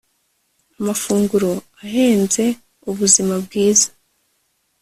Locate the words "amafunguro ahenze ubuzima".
0.79-3.33